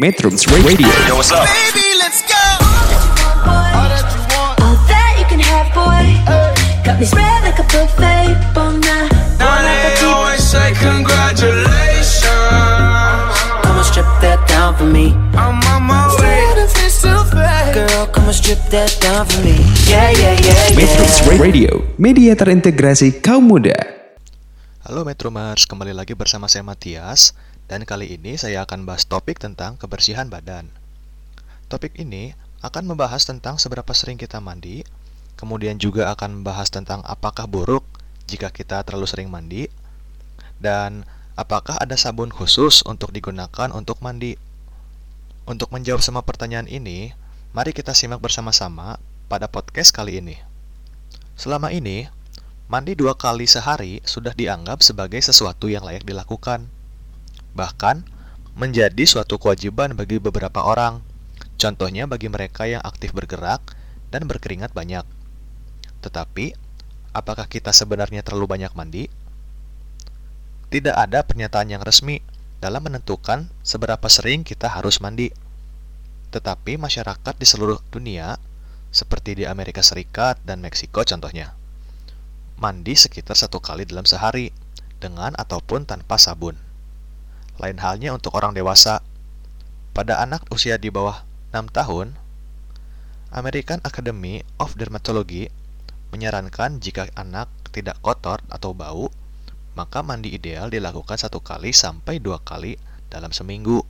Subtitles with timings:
[0.00, 1.44] Metrums Radio Yo, what's up?
[1.44, 2.40] Baby, let's go.
[3.44, 6.16] All that you can have, boy.
[6.80, 8.32] Got me spread like a buffet.
[8.56, 9.12] Bon night.
[9.36, 12.24] Now they always say congratulations.
[13.60, 15.12] Come and strip that down for me.
[15.36, 16.40] I'm on my way.
[17.76, 19.60] Girl, come and strip that down for me.
[19.84, 21.36] Yeah, yeah, yeah, Metrums yeah.
[21.36, 21.70] Radio,
[22.00, 23.76] media terintegrasi kaum muda.
[24.88, 27.36] Halo Metromers, kembali lagi bersama saya Matias
[27.72, 30.68] dan kali ini saya akan bahas topik tentang kebersihan badan.
[31.72, 34.84] Topik ini akan membahas tentang seberapa sering kita mandi,
[35.40, 37.80] kemudian juga akan membahas tentang apakah buruk
[38.28, 39.72] jika kita terlalu sering mandi,
[40.60, 44.36] dan apakah ada sabun khusus untuk digunakan untuk mandi.
[45.48, 47.16] Untuk menjawab semua pertanyaan ini,
[47.56, 49.00] mari kita simak bersama-sama
[49.32, 50.36] pada podcast kali ini.
[51.40, 52.12] Selama ini,
[52.72, 56.72] Mandi dua kali sehari sudah dianggap sebagai sesuatu yang layak dilakukan.
[57.52, 58.06] Bahkan,
[58.56, 61.00] menjadi suatu kewajiban bagi beberapa orang.
[61.56, 63.62] Contohnya bagi mereka yang aktif bergerak
[64.12, 65.04] dan berkeringat banyak.
[66.04, 66.52] Tetapi,
[67.16, 69.06] apakah kita sebenarnya terlalu banyak mandi?
[70.72, 72.24] Tidak ada pernyataan yang resmi
[72.64, 75.28] dalam menentukan seberapa sering kita harus mandi.
[76.32, 78.40] Tetapi masyarakat di seluruh dunia,
[78.88, 81.52] seperti di Amerika Serikat dan Meksiko contohnya,
[82.56, 84.52] mandi sekitar satu kali dalam sehari,
[85.02, 86.71] dengan ataupun tanpa sabun.
[87.60, 89.04] Lain halnya untuk orang dewasa.
[89.92, 91.20] Pada anak usia di bawah
[91.52, 92.16] 6 tahun,
[93.32, 95.52] American Academy of Dermatology
[96.12, 99.08] menyarankan jika anak tidak kotor atau bau,
[99.72, 102.76] maka mandi ideal dilakukan satu kali sampai dua kali
[103.08, 103.84] dalam seminggu,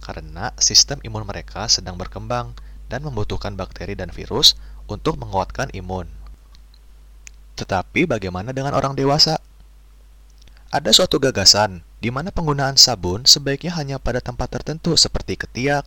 [0.00, 2.56] karena sistem imun mereka sedang berkembang
[2.88, 4.56] dan membutuhkan bakteri dan virus
[4.88, 6.08] untuk menguatkan imun.
[7.60, 9.36] Tetapi bagaimana dengan orang dewasa?
[10.72, 15.82] Ada suatu gagasan di mana penggunaan sabun sebaiknya hanya pada tempat tertentu seperti ketiak,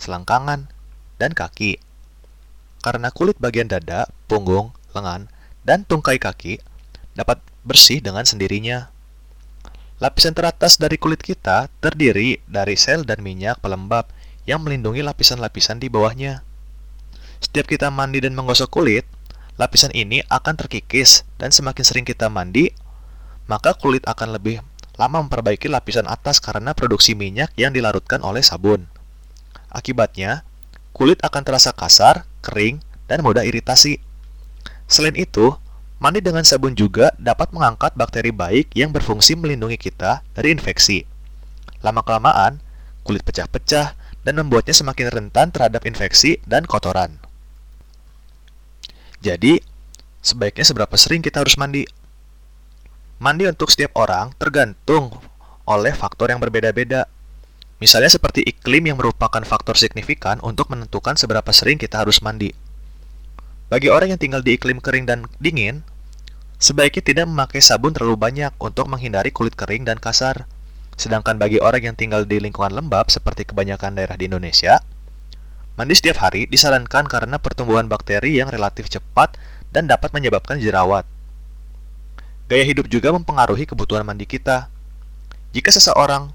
[0.00, 0.72] selangkangan,
[1.20, 1.76] dan kaki.
[2.80, 5.28] Karena kulit bagian dada, punggung, lengan,
[5.68, 6.64] dan tungkai kaki
[7.12, 8.88] dapat bersih dengan sendirinya.
[10.00, 14.08] Lapisan teratas dari kulit kita terdiri dari sel dan minyak pelembab
[14.48, 16.40] yang melindungi lapisan-lapisan di bawahnya.
[17.44, 19.04] Setiap kita mandi dan menggosok kulit,
[19.60, 22.72] lapisan ini akan terkikis dan semakin sering kita mandi,
[23.44, 24.64] maka kulit akan lebih
[25.00, 28.84] lama memperbaiki lapisan atas karena produksi minyak yang dilarutkan oleh sabun.
[29.72, 30.44] Akibatnya,
[30.92, 33.96] kulit akan terasa kasar, kering, dan mudah iritasi.
[34.84, 35.56] Selain itu,
[35.96, 41.08] mandi dengan sabun juga dapat mengangkat bakteri baik yang berfungsi melindungi kita dari infeksi.
[41.80, 42.60] Lama-kelamaan,
[43.00, 47.16] kulit pecah-pecah dan membuatnya semakin rentan terhadap infeksi dan kotoran.
[49.24, 49.64] Jadi,
[50.20, 51.88] sebaiknya seberapa sering kita harus mandi?
[53.20, 55.12] Mandi untuk setiap orang tergantung
[55.68, 57.04] oleh faktor yang berbeda-beda.
[57.76, 62.56] Misalnya seperti iklim yang merupakan faktor signifikan untuk menentukan seberapa sering kita harus mandi.
[63.68, 65.84] Bagi orang yang tinggal di iklim kering dan dingin,
[66.56, 70.48] sebaiknya tidak memakai sabun terlalu banyak untuk menghindari kulit kering dan kasar.
[70.96, 74.80] Sedangkan bagi orang yang tinggal di lingkungan lembab seperti kebanyakan daerah di Indonesia,
[75.76, 79.36] Mandi setiap hari disarankan karena pertumbuhan bakteri yang relatif cepat
[79.72, 81.19] dan dapat menyebabkan jerawat.
[82.50, 84.66] Gaya hidup juga mempengaruhi kebutuhan mandi kita.
[85.54, 86.34] Jika seseorang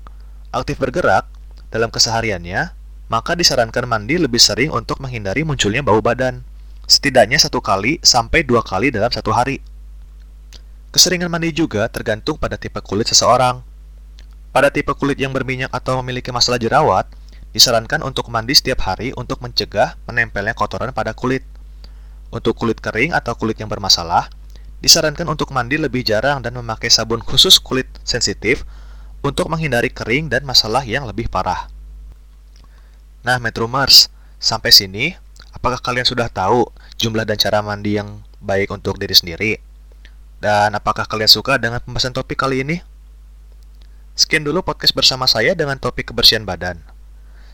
[0.55, 1.27] aktif bergerak
[1.67, 2.71] dalam kesehariannya,
[3.11, 6.39] maka disarankan mandi lebih sering untuk menghindari munculnya bau badan,
[6.87, 9.59] setidaknya satu kali sampai dua kali dalam satu hari.
[10.95, 13.59] Keseringan mandi juga tergantung pada tipe kulit seseorang.
[14.55, 17.11] Pada tipe kulit yang berminyak atau memiliki masalah jerawat,
[17.55, 21.39] Disarankan untuk mandi setiap hari untuk mencegah menempelnya kotoran pada kulit.
[22.27, 24.27] Untuk kulit kering atau kulit yang bermasalah,
[24.83, 28.67] disarankan untuk mandi lebih jarang dan memakai sabun khusus kulit sensitif
[29.25, 31.67] untuk menghindari kering dan masalah yang lebih parah.
[33.25, 35.17] Nah, Metromers, sampai sini,
[35.49, 36.69] apakah kalian sudah tahu
[37.01, 39.57] jumlah dan cara mandi yang baik untuk diri sendiri?
[40.37, 42.77] Dan apakah kalian suka dengan pembahasan topik kali ini?
[44.13, 46.79] Sekian dulu podcast bersama saya dengan topik kebersihan badan.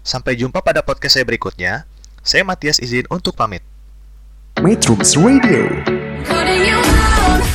[0.03, 1.88] Sampai jumpa pada podcast saya berikutnya.
[2.22, 3.66] Saya Matias izin untuk pamit.
[4.62, 5.72] Metrums Radio,
[6.28, 6.91] Calling you out.